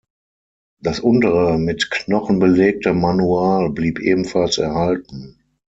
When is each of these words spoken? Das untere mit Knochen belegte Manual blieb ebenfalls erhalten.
Das 0.79 0.99
untere 0.99 1.59
mit 1.59 1.91
Knochen 1.91 2.39
belegte 2.39 2.91
Manual 2.91 3.69
blieb 3.69 3.99
ebenfalls 3.99 4.57
erhalten. 4.57 5.39